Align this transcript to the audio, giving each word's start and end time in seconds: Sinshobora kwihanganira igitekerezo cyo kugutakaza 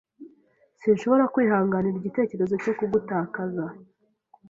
Sinshobora 0.79 1.23
kwihanganira 1.33 1.95
igitekerezo 1.97 2.53
cyo 2.63 2.73
kugutakaza 2.77 3.65